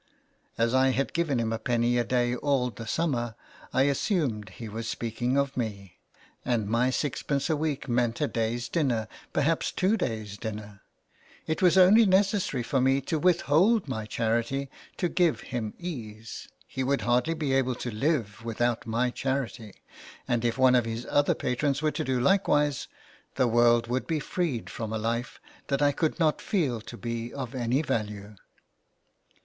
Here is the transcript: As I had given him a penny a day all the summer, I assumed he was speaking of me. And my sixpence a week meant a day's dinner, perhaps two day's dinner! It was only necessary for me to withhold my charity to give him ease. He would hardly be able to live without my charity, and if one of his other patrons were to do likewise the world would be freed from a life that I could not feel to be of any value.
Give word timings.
As 0.57 0.73
I 0.73 0.89
had 0.89 1.13
given 1.13 1.39
him 1.39 1.53
a 1.53 1.59
penny 1.59 1.99
a 1.99 2.03
day 2.03 2.35
all 2.35 2.71
the 2.71 2.87
summer, 2.87 3.35
I 3.71 3.83
assumed 3.83 4.49
he 4.49 4.67
was 4.67 4.89
speaking 4.89 5.37
of 5.37 5.55
me. 5.55 5.99
And 6.43 6.67
my 6.67 6.89
sixpence 6.89 7.51
a 7.51 7.55
week 7.55 7.87
meant 7.87 8.19
a 8.19 8.27
day's 8.27 8.67
dinner, 8.67 9.07
perhaps 9.31 9.71
two 9.71 9.97
day's 9.97 10.39
dinner! 10.39 10.81
It 11.45 11.61
was 11.61 11.77
only 11.77 12.07
necessary 12.07 12.63
for 12.63 12.81
me 12.81 12.99
to 13.01 13.19
withhold 13.19 13.87
my 13.87 14.07
charity 14.07 14.71
to 14.97 15.07
give 15.07 15.41
him 15.41 15.75
ease. 15.77 16.47
He 16.65 16.83
would 16.83 17.01
hardly 17.01 17.35
be 17.35 17.53
able 17.53 17.75
to 17.75 17.91
live 17.91 18.43
without 18.43 18.87
my 18.87 19.11
charity, 19.11 19.83
and 20.27 20.43
if 20.43 20.57
one 20.57 20.73
of 20.73 20.85
his 20.85 21.05
other 21.11 21.35
patrons 21.35 21.83
were 21.83 21.91
to 21.91 22.03
do 22.03 22.19
likewise 22.19 22.87
the 23.35 23.47
world 23.47 23.85
would 23.85 24.07
be 24.07 24.19
freed 24.19 24.67
from 24.67 24.91
a 24.91 24.97
life 24.97 25.39
that 25.67 25.83
I 25.83 25.91
could 25.91 26.19
not 26.19 26.41
feel 26.41 26.81
to 26.81 26.97
be 26.97 27.31
of 27.31 27.53
any 27.53 27.83
value. 27.83 28.33